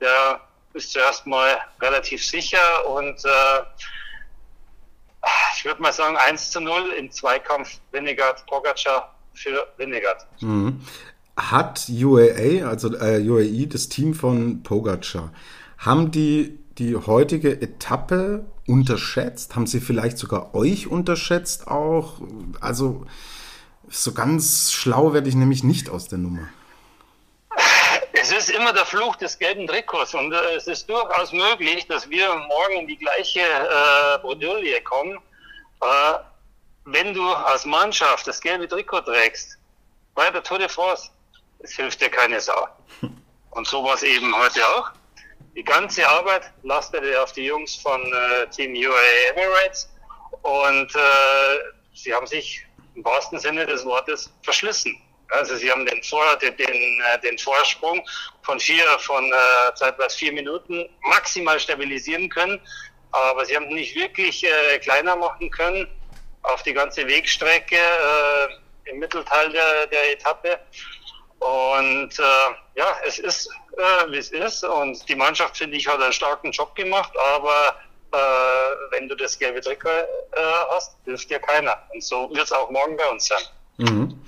Der 0.00 0.40
ist 0.74 0.92
zuerst 0.92 1.26
mal 1.26 1.60
relativ 1.80 2.24
sicher 2.26 2.88
und 2.88 3.22
äh, 3.24 3.62
ich 5.56 5.64
würde 5.64 5.82
mal 5.82 5.92
sagen 5.92 6.16
1 6.16 6.50
zu 6.50 6.60
0 6.60 6.90
im 6.92 7.10
Zweikampf 7.10 7.78
Winnegard 7.92 8.44
Pogacar 8.46 9.14
für 9.34 9.72
Winnegard. 9.76 10.26
Mhm. 10.40 10.84
Hat 11.36 11.86
UAA, 11.88 12.66
also 12.68 12.94
äh, 12.94 13.26
UAE, 13.26 13.66
das 13.66 13.88
Team 13.88 14.14
von 14.14 14.62
Pogacar, 14.62 15.32
haben 15.78 16.10
die 16.10 16.58
die 16.78 16.96
heutige 16.96 17.60
Etappe 17.60 18.44
unterschätzt? 18.66 19.56
Haben 19.56 19.66
sie 19.66 19.80
vielleicht 19.80 20.18
sogar 20.18 20.54
euch 20.54 20.86
unterschätzt 20.86 21.68
auch? 21.68 22.20
Also 22.60 23.06
so 23.88 24.12
ganz 24.12 24.72
schlau 24.72 25.12
werde 25.12 25.28
ich 25.28 25.34
nämlich 25.34 25.64
nicht 25.64 25.90
aus 25.90 26.08
der 26.08 26.18
Nummer. 26.18 26.48
Es 28.12 28.30
ist 28.30 28.50
immer 28.50 28.72
der 28.72 28.84
Fluch 28.84 29.16
des 29.16 29.38
gelben 29.38 29.66
Trikots 29.66 30.14
und 30.14 30.32
äh, 30.32 30.54
es 30.56 30.66
ist 30.66 30.88
durchaus 30.88 31.32
möglich, 31.32 31.86
dass 31.88 32.08
wir 32.08 32.28
morgen 32.34 32.80
in 32.80 32.86
die 32.86 32.96
gleiche 32.96 33.40
äh, 33.40 34.18
Bredouille 34.22 34.80
kommen. 34.82 35.18
Äh, 35.80 36.14
wenn 36.84 37.14
du 37.14 37.22
als 37.32 37.64
Mannschaft 37.64 38.26
das 38.26 38.40
gelbe 38.40 38.68
Trikot 38.68 39.02
trägst, 39.02 39.58
bei 40.14 40.30
der 40.30 40.42
Tour 40.42 40.58
de 40.58 40.68
France, 40.68 41.10
es 41.62 41.76
hilft 41.76 42.00
dir 42.00 42.10
keine 42.10 42.40
Sau. 42.40 42.68
Und 43.50 43.66
so 43.66 43.84
war 43.84 43.94
es 43.94 44.02
eben 44.02 44.34
heute 44.36 44.66
auch. 44.66 44.90
Die 45.54 45.64
ganze 45.64 46.08
Arbeit 46.08 46.50
lastete 46.62 47.22
auf 47.22 47.32
die 47.32 47.44
Jungs 47.44 47.76
von 47.76 48.00
äh, 48.00 48.46
Team 48.48 48.72
UAE 48.72 49.34
Emirates 49.34 49.90
und 50.40 50.94
äh, 50.94 51.58
sie 51.94 52.14
haben 52.14 52.26
sich 52.26 52.64
im 52.94 53.04
wahrsten 53.04 53.38
Sinne 53.38 53.66
des 53.66 53.84
Wortes 53.84 54.32
verschlissen. 54.42 54.98
Also 55.28 55.56
sie 55.56 55.70
haben 55.70 55.84
den, 55.84 56.02
Vor 56.02 56.24
den, 56.36 56.56
den, 56.56 57.02
äh, 57.02 57.20
den 57.20 57.38
Vorsprung 57.38 58.02
von 58.42 58.58
vier, 58.60 58.84
von 59.00 59.30
äh, 59.30 59.74
zeitweise 59.74 60.16
vier 60.16 60.32
Minuten 60.32 60.88
maximal 61.02 61.60
stabilisieren 61.60 62.30
können, 62.30 62.58
aber 63.10 63.44
sie 63.44 63.54
haben 63.54 63.68
nicht 63.68 63.94
wirklich 63.94 64.44
äh, 64.44 64.78
kleiner 64.78 65.16
machen 65.16 65.50
können 65.50 65.86
auf 66.42 66.62
die 66.62 66.72
ganze 66.72 67.06
Wegstrecke 67.06 67.76
äh, 67.76 68.90
im 68.90 68.98
Mittelteil 68.98 69.50
der, 69.52 69.86
der 69.86 70.12
Etappe. 70.12 70.58
Und 71.42 72.18
äh, 72.18 72.78
ja, 72.78 72.86
es 73.06 73.18
ist, 73.18 73.48
äh, 73.76 74.10
wie 74.10 74.18
es 74.18 74.30
ist. 74.30 74.64
Und 74.64 75.08
die 75.08 75.16
Mannschaft, 75.16 75.56
finde 75.56 75.76
ich, 75.76 75.88
hat 75.88 76.00
einen 76.00 76.12
starken 76.12 76.52
Job 76.52 76.74
gemacht, 76.74 77.12
aber 77.34 77.76
äh, 78.12 78.16
wenn 78.90 79.08
du 79.08 79.16
das 79.16 79.38
gelbe 79.38 79.60
Trikot 79.60 79.88
äh, 79.88 80.04
hast, 80.70 80.94
hilft 81.04 81.30
dir 81.30 81.40
keiner. 81.40 81.76
Und 81.92 82.02
so 82.02 82.30
wird 82.30 82.44
es 82.44 82.52
auch 82.52 82.70
morgen 82.70 82.96
bei 82.96 83.08
uns 83.10 83.26
sein. 83.26 83.42
Mhm. 83.78 84.20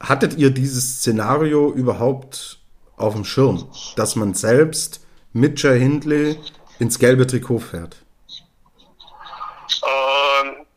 Hattet 0.00 0.34
ihr 0.38 0.50
dieses 0.50 0.98
Szenario 0.98 1.72
überhaupt 1.72 2.58
auf 2.96 3.14
dem 3.14 3.24
Schirm, 3.24 3.70
dass 3.96 4.14
man 4.16 4.34
selbst 4.34 5.04
mit 5.32 5.60
Jay 5.62 5.78
Hindley 5.78 6.38
ins 6.78 6.98
gelbe 6.98 7.26
Trikot 7.26 7.60
fährt? 7.60 7.96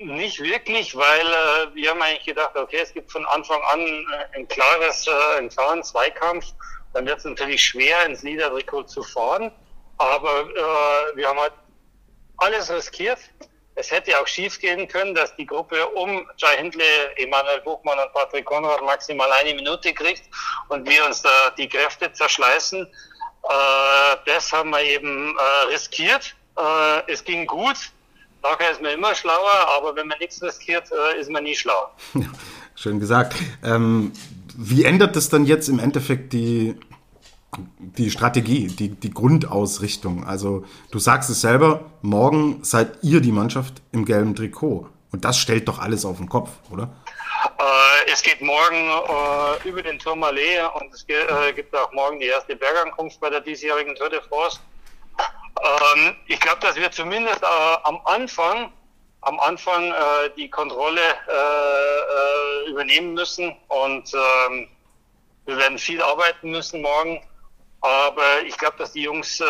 Nicht 0.05 0.41
wirklich, 0.41 0.95
weil 0.95 1.27
äh, 1.27 1.75
wir 1.75 1.91
haben 1.91 2.01
eigentlich 2.01 2.25
gedacht, 2.25 2.55
okay, 2.57 2.79
es 2.81 2.93
gibt 2.93 3.09
von 3.09 3.25
Anfang 3.27 3.61
an 3.71 3.79
äh, 3.79 4.37
ein 4.37 4.47
klares, 4.49 5.07
äh, 5.07 5.37
einen 5.37 5.49
klaren 5.49 5.81
Zweikampf. 5.81 6.45
Dann 6.93 7.05
wird 7.05 7.19
es 7.19 7.25
natürlich 7.25 7.63
schwer, 7.63 8.05
ins 8.05 8.21
Liedertrikot 8.21 8.83
zu 8.83 9.01
fahren. 9.01 9.49
Aber 9.97 10.41
äh, 10.41 11.15
wir 11.15 11.29
haben 11.29 11.39
halt 11.39 11.53
alles 12.37 12.69
riskiert. 12.69 13.19
Es 13.75 13.91
hätte 13.91 14.19
auch 14.19 14.27
schief 14.27 14.59
gehen 14.59 14.87
können, 14.89 15.15
dass 15.15 15.35
die 15.37 15.45
Gruppe 15.45 15.87
um 15.87 16.29
Jai 16.37 16.57
Hindley, 16.57 16.83
Emanuel 17.15 17.61
Buchmann 17.61 17.97
und 17.97 18.11
Patrick 18.13 18.45
Konrad 18.45 18.81
maximal 18.81 19.31
eine 19.31 19.55
Minute 19.55 19.93
kriegt 19.93 20.23
und 20.67 20.87
wir 20.87 21.05
uns 21.05 21.21
da 21.21 21.49
die 21.57 21.69
Kräfte 21.69 22.11
zerschleißen. 22.11 22.85
Äh, 22.85 24.17
das 24.25 24.51
haben 24.51 24.71
wir 24.71 24.81
eben 24.81 25.35
äh, 25.37 25.65
riskiert. 25.67 26.35
Äh, 26.57 27.11
es 27.11 27.23
ging 27.23 27.45
gut. 27.45 27.77
Nachher 28.43 28.71
ist 28.71 28.81
man 28.81 28.91
immer 28.91 29.15
schlauer, 29.15 29.67
aber 29.77 29.95
wenn 29.95 30.07
man 30.07 30.19
nichts 30.19 30.41
riskiert, 30.41 30.91
äh, 30.91 31.19
ist 31.19 31.29
man 31.29 31.43
nie 31.43 31.55
schlauer. 31.55 31.95
schön 32.75 32.99
gesagt. 32.99 33.35
Ähm, 33.63 34.11
wie 34.55 34.83
ändert 34.83 35.15
das 35.15 35.29
dann 35.29 35.45
jetzt 35.45 35.69
im 35.69 35.79
Endeffekt 35.79 36.33
die, 36.33 36.75
die 37.79 38.11
Strategie, 38.11 38.67
die, 38.67 38.89
die 38.89 39.13
Grundausrichtung? 39.13 40.25
Also 40.25 40.65
du 40.91 40.99
sagst 40.99 41.29
es 41.29 41.41
selber, 41.41 41.91
morgen 42.01 42.63
seid 42.63 42.97
ihr 43.01 43.21
die 43.21 43.31
Mannschaft 43.31 43.81
im 43.91 44.05
gelben 44.05 44.35
Trikot. 44.35 44.89
Und 45.11 45.25
das 45.25 45.37
stellt 45.37 45.67
doch 45.67 45.79
alles 45.79 46.05
auf 46.05 46.17
den 46.17 46.27
Kopf, 46.27 46.49
oder? 46.71 46.89
Äh, 47.59 48.11
es 48.11 48.21
geht 48.21 48.41
morgen 48.41 48.89
äh, 48.89 49.69
über 49.69 49.81
den 49.81 49.99
Tourmalet 49.99 50.59
und 50.81 50.93
es 50.93 51.05
äh, 51.07 51.53
gibt 51.53 51.75
auch 51.75 51.91
morgen 51.93 52.19
die 52.19 52.25
erste 52.25 52.55
Bergankunft 52.55 53.19
bei 53.19 53.29
der 53.29 53.41
diesjährigen 53.41 53.95
Tour 53.95 54.09
de 54.09 54.21
France. 54.21 54.59
Ähm, 55.95 56.15
ich 56.27 56.39
glaube, 56.39 56.59
dass 56.61 56.75
wir 56.75 56.91
zumindest 56.91 57.41
äh, 57.41 57.77
am 57.83 57.99
Anfang, 58.05 58.71
am 59.21 59.39
Anfang 59.39 59.91
äh, 59.91 60.29
die 60.37 60.49
Kontrolle 60.49 61.01
äh, 61.01 62.67
äh 62.67 62.69
übernehmen 62.69 63.13
müssen 63.13 63.55
und 63.67 64.13
ähm, 64.13 64.67
wir 65.45 65.57
werden 65.57 65.77
viel 65.77 66.01
arbeiten 66.01 66.51
müssen 66.51 66.81
morgen. 66.81 67.21
Aber 67.81 68.41
ich 68.45 68.57
glaube, 68.57 68.77
dass 68.77 68.93
die 68.93 69.03
Jungs 69.03 69.41
äh, 69.41 69.43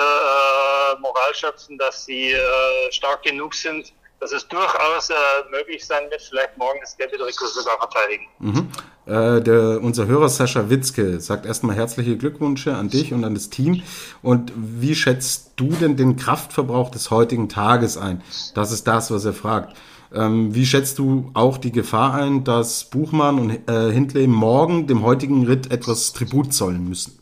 Moral 0.99 1.35
schöpfen, 1.35 1.77
dass 1.77 2.05
sie 2.05 2.31
äh, 2.31 2.91
stark 2.91 3.21
genug 3.21 3.53
sind, 3.53 3.93
dass 4.19 4.31
es 4.31 4.47
durchaus 4.47 5.11
äh, 5.11 5.15
möglich 5.51 5.85
sein 5.85 6.09
wird, 6.09 6.21
vielleicht 6.21 6.57
morgen 6.57 6.79
das 6.81 6.97
gelbe 6.97 7.17
Trikot 7.17 7.47
sogar 7.47 7.77
verteidigen. 7.77 8.27
Mhm. 8.39 8.71
Äh, 9.05 9.41
der, 9.41 9.81
unser 9.81 10.07
Hörer 10.07 10.29
Sascha 10.29 10.69
Witzke 10.69 11.19
sagt 11.19 11.45
erstmal 11.45 11.75
herzliche 11.75 12.17
Glückwünsche 12.17 12.75
an 12.75 12.89
dich 12.89 13.13
und 13.13 13.23
an 13.25 13.33
das 13.33 13.49
Team. 13.49 13.83
Und 14.21 14.53
wie 14.55 14.95
schätzt 14.95 15.51
du 15.57 15.69
denn 15.69 15.97
den 15.97 16.15
Kraftverbrauch 16.15 16.89
des 16.89 17.11
heutigen 17.11 17.49
Tages 17.49 17.97
ein? 17.97 18.21
Das 18.55 18.71
ist 18.71 18.87
das, 18.87 19.11
was 19.11 19.25
er 19.25 19.33
fragt. 19.33 19.75
Ähm, 20.13 20.53
wie 20.53 20.65
schätzt 20.65 20.99
du 20.99 21.31
auch 21.33 21.57
die 21.57 21.71
Gefahr 21.71 22.13
ein, 22.13 22.43
dass 22.43 22.85
Buchmann 22.85 23.39
und 23.39 23.69
äh, 23.69 23.91
Hindley 23.91 24.27
morgen 24.27 24.87
dem 24.87 25.03
heutigen 25.03 25.47
Ritt 25.47 25.71
etwas 25.71 26.13
Tribut 26.13 26.53
zollen 26.53 26.87
müssen? 26.87 27.19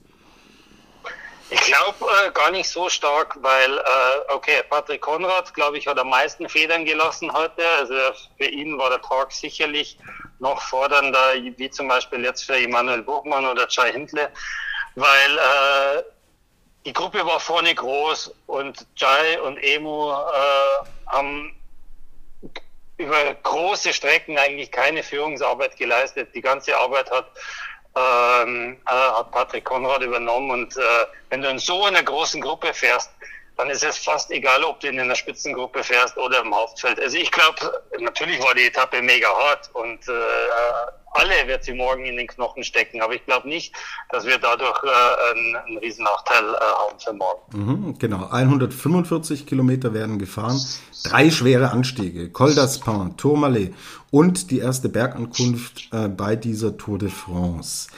Ich 1.50 1.62
glaube 1.62 2.06
äh, 2.28 2.32
gar 2.32 2.52
nicht 2.52 2.70
so 2.70 2.90
stark, 2.90 3.38
weil, 3.42 3.78
äh, 3.78 4.34
okay, 4.34 4.62
Patrick 4.70 5.02
Konrad, 5.02 5.54
glaube 5.54 5.78
ich, 5.78 5.88
hat 5.88 6.00
am 6.00 6.10
meisten 6.10 6.48
Federn 6.48 6.86
gelassen 6.86 7.32
heute. 7.32 7.64
Also 7.80 7.94
für 8.38 8.50
ihn 8.50 8.78
war 8.78 8.90
der 8.90 9.02
Tag 9.02 9.32
sicherlich 9.32 9.98
noch 10.41 10.62
fordernder, 10.62 11.36
wie 11.57 11.69
zum 11.69 11.88
Beispiel 11.88 12.24
jetzt 12.25 12.43
für 12.43 12.57
Emanuel 12.57 13.03
Buchmann 13.03 13.45
oder 13.45 13.67
Chai 13.67 13.91
Hindle, 13.91 14.29
weil 14.95 15.38
äh, 15.38 16.03
die 16.86 16.93
Gruppe 16.93 17.25
war 17.25 17.39
vorne 17.39 17.74
groß 17.74 18.33
und 18.48 18.86
Jai 18.95 19.39
und 19.41 19.57
Emu 19.57 20.12
äh, 20.12 20.86
haben 21.07 21.55
über 22.98 23.33
große 23.36 23.93
Strecken 23.93 24.38
eigentlich 24.38 24.71
keine 24.71 25.03
Führungsarbeit 25.03 25.77
geleistet. 25.77 26.29
Die 26.36 26.41
ganze 26.41 26.75
Arbeit 26.75 27.10
hat 27.12 27.27
ähm, 27.95 28.77
äh, 28.88 28.91
hat 28.91 29.31
Patrick 29.31 29.65
Konrad 29.65 30.01
übernommen. 30.01 30.51
Und 30.51 30.77
äh, 30.77 30.81
wenn 31.29 31.41
du 31.41 31.50
in 31.50 31.60
so 31.60 31.86
einer 31.86 32.03
großen 32.03 32.41
Gruppe 32.41 32.74
fährst, 32.74 33.12
dann 33.62 33.70
ist 33.70 33.84
es 33.84 33.98
fast 33.98 34.32
egal, 34.32 34.63
ob 34.63 34.80
du 34.80 34.88
in 34.88 35.00
einer 35.00 35.13
Spitzengruppe 35.13 35.84
fährst 35.84 36.18
oder 36.18 36.41
im 36.41 36.53
Hauptfeld. 36.53 37.00
Also 37.00 37.18
ich 37.18 37.30
glaube, 37.30 37.58
natürlich 38.00 38.41
war 38.44 38.56
die 38.56 38.65
Etappe 38.65 39.03
mega 39.03 39.27
hart 39.27 39.70
und 39.74 40.08
äh, 40.08 40.12
alle 41.12 41.48
wird 41.48 41.63
sie 41.63 41.74
morgen 41.74 42.06
in 42.06 42.18
den 42.18 42.25
Knochen 42.25 42.63
stecken, 42.63 43.01
aber 43.01 43.13
ich 43.13 43.24
glaube 43.24 43.48
nicht, 43.48 43.75
dass 44.10 44.25
wir 44.25 44.39
dadurch 44.39 44.84
äh, 44.84 45.32
einen, 45.32 45.56
einen 45.58 45.77
Riesennachteil 45.77 46.44
äh, 46.44 46.58
haben 46.58 47.00
für 47.00 47.13
morgen. 47.13 47.41
Mhm, 47.56 48.00
genau, 48.00 48.30
145 48.32 49.46
Kilometer 49.46 49.94
werden 49.94 50.18
gefahren, 50.18 50.60
drei 51.03 51.30
schwere 51.30 51.70
Anstiege, 51.70 52.32
Col 52.32 52.53
d'Aspin, 52.53 53.15
Tourmalet 53.15 53.75
und 54.10 54.50
die 54.50 54.58
erste 54.58 54.89
Bergankunft 54.89 55.89
äh, 55.91 56.08
bei 56.08 56.36
dieser 56.36 56.77
Tour 56.77 56.98
de 56.98 57.10
France. 57.10 57.89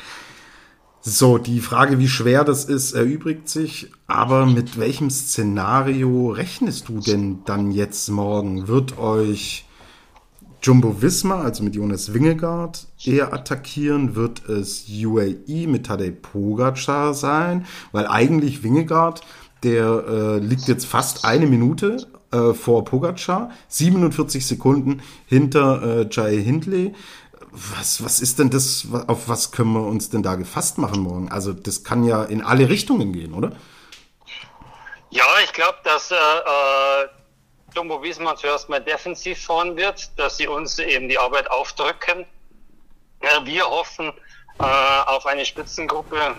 So, 1.05 1.37
die 1.37 1.59
Frage, 1.59 1.99
wie 1.99 2.07
schwer 2.07 2.45
das 2.45 2.63
ist, 2.63 2.93
erübrigt 2.93 3.49
sich. 3.49 3.91
Aber 4.07 4.45
mit 4.45 4.79
welchem 4.79 5.09
Szenario 5.09 6.29
rechnest 6.29 6.87
du 6.87 7.01
denn 7.01 7.39
dann 7.43 7.71
jetzt 7.71 8.09
morgen? 8.09 8.69
Wird 8.69 8.97
euch 8.97 9.65
Jumbo 10.61 11.01
Visma, 11.01 11.41
also 11.41 11.61
mit 11.61 11.75
Jonas 11.75 12.13
Wingegaard, 12.13 12.87
eher 13.03 13.33
attackieren? 13.33 14.15
Wird 14.15 14.47
es 14.47 14.85
UAE 14.87 15.67
mit 15.67 15.87
Tadej 15.87 16.11
Pogacar 16.11 17.13
sein? 17.13 17.65
Weil 17.91 18.07
eigentlich 18.07 18.63
Wingegaard 18.63 19.23
der 19.63 20.03
äh, 20.07 20.37
liegt 20.39 20.67
jetzt 20.67 20.85
fast 20.85 21.25
eine 21.25 21.47
Minute 21.47 22.05
äh, 22.31 22.53
vor 22.53 22.83
Pogacar, 22.85 23.51
47 23.69 24.45
Sekunden 24.45 25.01
hinter 25.25 26.01
äh, 26.01 26.07
Jai 26.11 26.37
Hindley. 26.37 26.93
Was, 27.55 28.03
was 28.03 28.19
ist 28.19 28.39
denn 28.39 28.49
das, 28.49 28.87
auf 29.07 29.29
was 29.29 29.51
können 29.51 29.73
wir 29.73 29.85
uns 29.85 30.09
denn 30.09 30.23
da 30.23 30.33
gefasst 30.33 30.79
machen 30.79 31.01
morgen? 31.01 31.31
Also 31.31 31.53
das 31.53 31.83
kann 31.83 32.03
ja 32.03 32.23
in 32.23 32.41
alle 32.41 32.67
Richtungen 32.67 33.13
gehen, 33.13 33.35
oder? 33.35 33.51
Ja, 35.11 35.23
ich 35.43 35.53
glaube, 35.53 35.77
dass 35.83 36.09
äh, 36.09 36.15
äh, 36.15 37.07
Jumbo 37.75 38.01
Wiesmann 38.01 38.37
zuerst 38.37 38.69
mal 38.69 38.79
defensiv 38.79 39.45
fahren 39.45 39.77
wird, 39.77 40.17
dass 40.17 40.37
sie 40.37 40.47
uns 40.47 40.79
eben 40.79 41.07
die 41.07 41.19
Arbeit 41.19 41.51
aufdrücken. 41.51 42.25
Ja, 43.21 43.45
wir 43.45 43.65
hoffen 43.65 44.11
äh, 44.57 44.63
auf 44.63 45.27
eine 45.27 45.45
Spitzengruppe, 45.45 46.35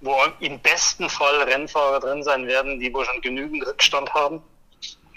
wo 0.00 0.16
im 0.40 0.58
besten 0.60 1.10
Fall 1.10 1.42
Rennfahrer 1.42 2.00
drin 2.00 2.22
sein 2.22 2.46
werden, 2.46 2.80
die 2.80 2.92
wo 2.94 3.04
schon 3.04 3.20
genügend 3.20 3.66
Rückstand 3.66 4.14
haben 4.14 4.42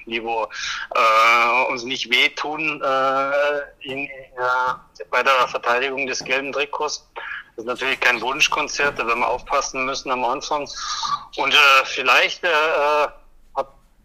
die 0.10 0.24
wo 0.24 0.48
äh, 0.96 1.72
uns 1.72 1.84
nicht 1.84 2.10
wehtun 2.12 2.82
äh, 2.82 3.60
in, 3.82 4.08
äh, 4.08 5.04
bei 5.10 5.24
der 5.24 5.48
Verteidigung 5.48 6.08
des 6.08 6.24
gelben 6.24 6.52
Trikots. 6.52 7.08
Das 7.56 7.66
ist 7.66 7.68
natürlich 7.68 8.00
kein 8.00 8.22
Wunschkonzert, 8.22 8.98
da 8.98 9.06
werden 9.06 9.20
wir 9.20 9.28
aufpassen 9.28 9.86
müssen 9.86 10.10
am 10.12 10.24
Anfang. 10.24 10.70
Und 11.36 11.54
äh, 11.54 11.86
vielleicht 11.86 12.44
äh, 12.44 12.48
hat 12.48 13.19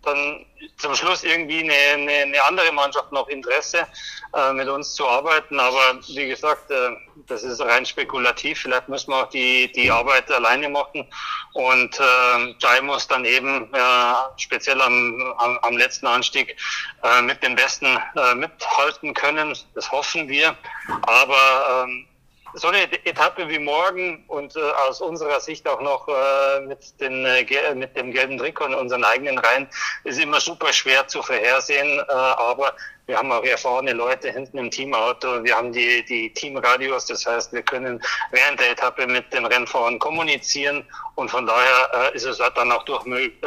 dann 0.04 0.46
zum 0.76 0.94
Schluss 0.94 1.24
irgendwie 1.24 1.60
eine, 1.60 1.74
eine, 1.74 2.12
eine 2.12 2.44
andere 2.44 2.72
Mannschaft 2.72 3.12
noch 3.12 3.28
Interesse, 3.28 3.86
äh, 4.34 4.52
mit 4.52 4.68
uns 4.68 4.94
zu 4.94 5.06
arbeiten. 5.06 5.60
Aber 5.60 5.98
wie 6.08 6.28
gesagt, 6.28 6.70
äh, 6.70 6.90
das 7.26 7.42
ist 7.42 7.60
rein 7.60 7.86
spekulativ. 7.86 8.60
Vielleicht 8.60 8.88
müssen 8.88 9.10
wir 9.10 9.24
auch 9.24 9.30
die, 9.30 9.70
die 9.72 9.90
Arbeit 9.90 10.30
alleine 10.30 10.68
machen. 10.68 11.06
Und 11.52 11.98
äh, 12.00 12.54
Jai 12.58 12.80
muss 12.82 13.06
dann 13.06 13.24
eben 13.24 13.72
äh, 13.74 14.14
speziell 14.36 14.80
am, 14.80 15.34
am, 15.38 15.58
am 15.58 15.76
letzten 15.76 16.06
Anstieg 16.06 16.56
äh, 17.02 17.22
mit 17.22 17.42
dem 17.42 17.54
Besten 17.54 17.98
äh, 18.16 18.34
mithalten 18.34 19.14
können. 19.14 19.56
Das 19.74 19.90
hoffen 19.90 20.28
wir. 20.28 20.56
Aber 21.02 21.84
ähm, 21.86 22.06
so 22.54 22.68
eine 22.68 22.84
Etappe 23.04 23.48
wie 23.48 23.58
morgen 23.58 24.24
und 24.28 24.56
äh, 24.56 24.60
aus 24.88 25.00
unserer 25.00 25.40
Sicht 25.40 25.68
auch 25.68 25.80
noch 25.80 26.08
äh, 26.08 26.60
mit, 26.60 27.00
den, 27.00 27.24
äh, 27.24 27.74
mit 27.74 27.96
dem 27.96 28.12
gelben 28.12 28.38
Trikot 28.38 28.66
in 28.66 28.74
unseren 28.74 29.04
eigenen 29.04 29.38
Reihen 29.38 29.66
ist 30.04 30.20
immer 30.20 30.40
super 30.40 30.72
schwer 30.72 31.06
zu 31.08 31.22
vorhersehen. 31.22 31.98
Äh, 31.98 32.12
aber 32.12 32.74
wir 33.06 33.18
haben 33.18 33.30
auch 33.32 33.44
erfahrene 33.44 33.92
Leute 33.92 34.30
hinten 34.30 34.56
im 34.56 34.70
Teamauto. 34.70 35.42
Wir 35.42 35.56
haben 35.56 35.72
die, 35.72 36.04
die 36.06 36.32
Teamradios. 36.32 37.06
Das 37.06 37.26
heißt, 37.26 37.52
wir 37.52 37.62
können 37.62 38.00
während 38.30 38.60
der 38.60 38.70
Etappe 38.70 39.06
mit 39.06 39.30
den 39.32 39.44
Rennfahrern 39.44 39.98
kommunizieren. 39.98 40.84
Und 41.16 41.30
von 41.30 41.46
daher 41.46 42.12
äh, 42.12 42.16
ist 42.16 42.24
es 42.24 42.38
dann 42.38 42.72
auch 42.72 42.84
durch, 42.84 43.04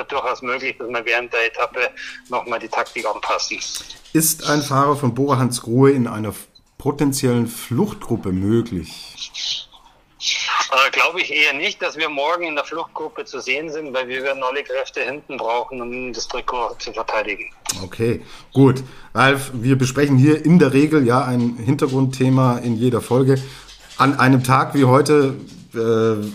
durchaus 0.09 0.41
möglich, 0.41 0.77
dass 0.77 0.89
wir 0.89 1.05
während 1.05 1.33
der 1.33 1.47
Etappe 1.47 1.89
nochmal 2.29 2.59
die 2.59 2.69
Taktik 2.69 3.05
anpassen. 3.07 3.59
Ist 4.13 4.47
ein 4.47 4.61
Fahrer 4.61 4.95
von 4.95 5.15
Bora 5.15 5.37
Hans 5.37 5.61
Grohe 5.61 5.91
in 5.91 6.07
einer 6.07 6.33
potenziellen 6.87 7.47
Fluchtgruppe 7.47 8.31
möglich? 8.31 9.69
Äh, 10.71 10.91
Glaube 10.91 11.19
ich 11.19 11.35
eher 11.35 11.51
nicht, 11.51 11.81
dass 11.81 11.97
wir 11.97 12.07
morgen 12.07 12.43
in 12.43 12.55
der 12.55 12.63
Fluchtgruppe 12.63 13.25
zu 13.25 13.41
sehen 13.41 13.69
sind, 13.69 13.93
weil 13.93 14.07
wir 14.07 14.23
werden 14.23 14.41
alle 14.41 14.63
Kräfte 14.63 15.01
hinten 15.01 15.35
brauchen, 15.35 15.81
um 15.81 16.13
das 16.13 16.29
Trikot 16.29 16.77
zu 16.79 16.93
verteidigen. 16.93 17.43
Okay, 17.83 18.21
gut. 18.53 18.85
Ralf, 19.13 19.51
wir 19.53 19.77
besprechen 19.77 20.15
hier 20.15 20.45
in 20.45 20.59
der 20.59 20.71
Regel 20.71 21.05
ja 21.05 21.25
ein 21.25 21.57
Hintergrundthema 21.57 22.59
in 22.59 22.77
jeder 22.77 23.01
Folge. 23.01 23.35
An 23.97 24.17
einem 24.17 24.45
Tag 24.45 24.73
wie 24.73 24.85
heute 24.85 25.35
äh, 25.73 26.25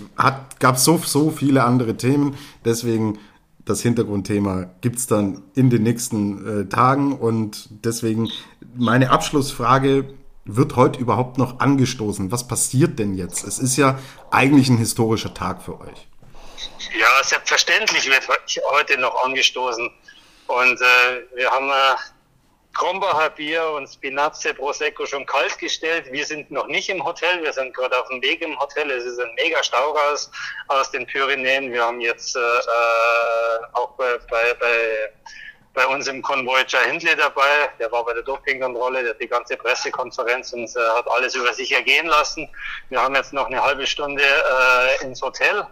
gab 0.59 0.77
es 0.77 0.85
so, 0.85 0.99
so 0.99 1.31
viele 1.31 1.65
andere 1.65 1.97
Themen. 1.97 2.37
Deswegen 2.63 3.19
das 3.65 3.81
Hintergrundthema 3.81 4.67
gibt 4.83 4.97
es 4.97 5.07
dann 5.07 5.45
in 5.55 5.71
den 5.71 5.83
nächsten 5.83 6.63
äh, 6.63 6.69
Tagen. 6.69 7.15
Und 7.15 7.71
deswegen 7.87 8.29
meine 8.77 9.09
Abschlussfrage 9.09 10.05
wird 10.45 10.77
heute 10.77 10.99
überhaupt 10.99 11.39
noch 11.39 11.61
angestoßen? 11.61 12.33
Was 12.33 12.47
passiert 12.49 12.99
denn 12.99 13.15
jetzt? 13.15 13.45
Es 13.45 13.59
ist 13.59 13.77
ja 13.77 13.99
eigentlich 14.31 14.69
ein 14.69 14.79
historischer 14.79 15.35
Tag 15.35 15.63
für 15.63 15.81
euch. 15.81 16.09
Ja, 16.99 17.25
selbstverständlich 17.25 18.09
wird 18.09 18.29
heute 18.71 18.99
noch 18.99 19.25
angestoßen. 19.25 19.91
Und 20.49 20.81
äh, 20.81 21.37
wir 21.37 21.51
haben 21.51 21.71
äh, 21.71 21.97
Krombacher 22.75 23.31
Bier 23.31 23.71
und 23.71 23.87
Spinazze 23.89 24.55
Prosecco 24.55 25.07
schon 25.07 25.27
kalt 25.27 25.59
gestellt. 25.59 26.11
Wir 26.11 26.25
sind 26.25 26.51
noch 26.51 26.67
nicht 26.67 26.89
im 26.89 27.05
Hotel, 27.05 27.43
wir 27.43 27.53
sind 27.53 27.75
gerade 27.75 27.99
auf 27.99 28.09
dem 28.09 28.23
Weg 28.23 28.43
im 28.43 28.59
Hotel. 28.59 28.91
Es 28.91 29.05
ist 29.05 29.21
ein 29.21 29.35
mega 29.37 29.63
Stau 29.63 29.93
raus 29.93 30.31
aus 30.69 30.91
den 30.91 31.07
Pyrenäen. 31.07 31.73
Wir 31.73 31.85
haben 31.85 32.01
jetzt 32.01 32.35
äh, 32.37 32.41
äh 32.41 33.65
auch 33.75 33.91
bei, 33.97 34.19
bei, 34.31 34.55
bei 34.55 35.13
bei 35.75 35.87
uns 35.87 36.07
im 36.07 36.23
Konvoi 36.23 36.65
Jai 36.67 36.85
Hindley 36.91 37.17
dabei. 37.17 37.71
Der 37.79 37.91
war 37.91 38.05
bei 38.05 38.13
der 38.15 38.23
Dopingkontrolle, 38.23 39.03
der 39.03 39.11
hat 39.13 39.21
die 39.21 39.29
ganze 39.29 39.57
Pressekonferenz 39.57 40.53
und 40.53 40.65
äh, 40.65 40.81
hat 40.97 41.11
alles 41.11 41.35
über 41.35 41.53
sich 41.53 41.73
ergehen 41.73 42.07
lassen. 42.07 42.49
Wir 42.89 43.03
haben 43.03 43.15
jetzt 43.15 43.33
noch 43.33 43.47
eine 43.47 43.63
halbe 43.63 43.87
Stunde 43.87 44.23
äh, 44.23 45.05
ins 45.05 45.23
Hotel. 45.23 45.67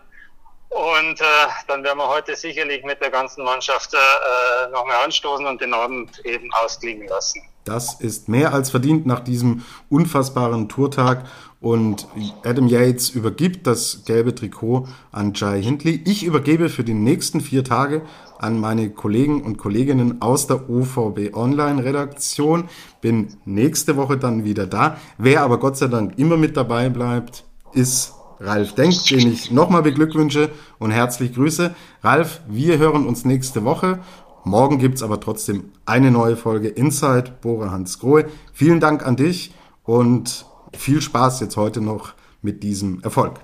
Und 0.70 1.20
äh, 1.20 1.24
dann 1.66 1.82
werden 1.82 1.98
wir 1.98 2.08
heute 2.08 2.36
sicherlich 2.36 2.84
mit 2.84 3.00
der 3.00 3.10
ganzen 3.10 3.44
Mannschaft 3.44 3.92
äh, 3.92 4.70
nochmal 4.70 5.04
anstoßen 5.04 5.44
und 5.44 5.60
den 5.60 5.74
Abend 5.74 6.24
eben 6.24 6.48
ausklingen 6.52 7.08
lassen. 7.08 7.42
Das 7.64 8.00
ist 8.00 8.28
mehr 8.28 8.54
als 8.54 8.70
verdient 8.70 9.04
nach 9.04 9.20
diesem 9.20 9.64
unfassbaren 9.88 10.68
Tourtag. 10.68 11.26
Und 11.60 12.06
Adam 12.44 12.68
Yates 12.68 13.10
übergibt 13.10 13.66
das 13.66 14.04
gelbe 14.06 14.34
Trikot 14.34 14.88
an 15.12 15.34
Jai 15.34 15.60
Hindley. 15.60 16.02
Ich 16.06 16.22
übergebe 16.22 16.70
für 16.70 16.84
die 16.84 16.94
nächsten 16.94 17.40
vier 17.40 17.64
Tage 17.64 18.02
an 18.40 18.58
meine 18.58 18.90
Kollegen 18.90 19.42
und 19.42 19.58
Kolleginnen 19.58 20.22
aus 20.22 20.46
der 20.46 20.68
OVB 20.70 21.34
Online 21.34 21.84
Redaktion. 21.84 22.68
Bin 23.00 23.36
nächste 23.44 23.96
Woche 23.96 24.16
dann 24.16 24.44
wieder 24.44 24.66
da. 24.66 24.96
Wer 25.18 25.42
aber 25.42 25.58
Gott 25.58 25.76
sei 25.76 25.88
Dank 25.88 26.18
immer 26.18 26.36
mit 26.36 26.56
dabei 26.56 26.88
bleibt, 26.88 27.44
ist 27.72 28.14
Ralf 28.40 28.74
Denk, 28.74 28.94
den 29.06 29.30
ich 29.30 29.50
nochmal 29.50 29.82
beglückwünsche 29.82 30.50
und 30.78 30.90
herzlich 30.90 31.34
grüße. 31.34 31.74
Ralf, 32.02 32.40
wir 32.48 32.78
hören 32.78 33.06
uns 33.06 33.26
nächste 33.26 33.64
Woche. 33.64 34.00
Morgen 34.44 34.78
gibt's 34.78 35.02
aber 35.02 35.20
trotzdem 35.20 35.72
eine 35.84 36.10
neue 36.10 36.36
Folge 36.36 36.68
Inside 36.68 37.34
Bore 37.42 37.70
Hans 37.70 37.98
Grohe. 37.98 38.26
Vielen 38.54 38.80
Dank 38.80 39.06
an 39.06 39.16
dich 39.16 39.52
und 39.84 40.46
viel 40.74 41.02
Spaß 41.02 41.40
jetzt 41.40 41.58
heute 41.58 41.82
noch 41.82 42.14
mit 42.40 42.62
diesem 42.62 43.02
Erfolg. 43.02 43.40